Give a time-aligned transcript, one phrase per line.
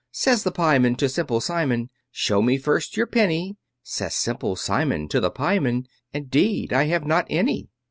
[0.11, 5.19] Says the pieman to Simple Simon, "Show me first your penny." Says Simple Simon to
[5.19, 7.69] the pieman, "Indeed I have not any."